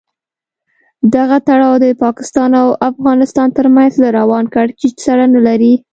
دغه 1.15 1.37
تړاو 1.47 1.75
د 1.83 1.85
پاکستان 2.03 2.51
او 2.61 2.69
افغانستان 2.89 3.47
تر 3.57 3.65
منځ 3.75 3.91
له 4.03 4.09
روان 4.19 4.45
کړکېچ 4.55 4.95
سره 5.07 5.23
نه 5.33 5.41
لري. 5.47 5.73